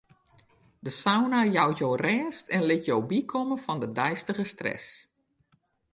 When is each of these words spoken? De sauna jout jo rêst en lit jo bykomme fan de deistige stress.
De 0.87 0.91
sauna 1.01 1.41
jout 1.55 1.77
jo 1.81 1.89
rêst 2.05 2.45
en 2.55 2.61
lit 2.69 2.83
jo 2.89 2.97
bykomme 3.09 3.55
fan 3.65 3.79
de 3.81 3.87
deistige 3.99 4.45
stress. 4.53 4.85